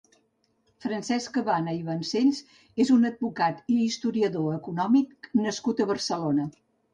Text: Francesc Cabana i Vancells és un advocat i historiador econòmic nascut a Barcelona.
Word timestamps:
Francesc 0.85 1.33
Cabana 1.35 1.75
i 1.79 1.83
Vancells 1.89 2.39
és 2.85 2.91
un 2.95 3.09
advocat 3.11 3.61
i 3.75 3.77
historiador 3.83 4.49
econòmic 4.57 5.31
nascut 5.45 5.85
a 5.85 5.89
Barcelona. 5.93 6.49